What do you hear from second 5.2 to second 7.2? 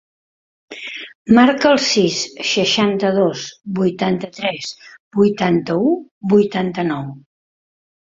vuitanta-u, vuitanta-nou.